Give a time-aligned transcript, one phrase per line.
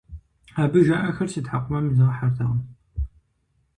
[0.61, 2.59] Абы жаӏэхэр си тхьэкӀумэм изгъэхьэртэкъым.